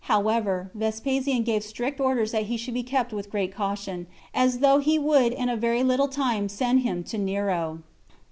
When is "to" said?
7.03-7.19